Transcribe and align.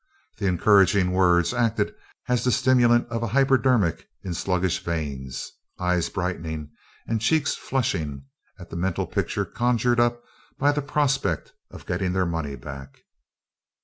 The 0.39 0.47
encouraging 0.47 1.11
words 1.11 1.53
acted 1.53 1.93
as 2.27 2.43
the 2.43 2.51
stimulant 2.51 3.07
of 3.09 3.21
a 3.21 3.27
hypodermic 3.27 4.07
in 4.23 4.33
sluggish 4.33 4.83
veins, 4.83 5.51
eyes 5.77 6.09
brightening 6.09 6.71
and 7.05 7.21
cheeks 7.21 7.53
flushing 7.53 8.25
at 8.57 8.71
the 8.71 8.75
mental 8.77 9.05
pictures 9.05 9.53
conjured 9.53 9.99
up 9.99 10.23
by 10.57 10.71
the 10.71 10.81
prospect 10.81 11.53
of 11.69 11.85
getting 11.85 12.13
their 12.13 12.25
money 12.25 12.55
back. 12.55 13.01